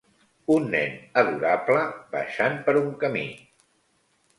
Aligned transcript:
Un 0.55 0.65
nen 0.75 0.95
adorable 1.23 1.85
baixant 2.19 2.61
per 2.67 2.79
un 2.85 2.93
camí. 3.07 3.27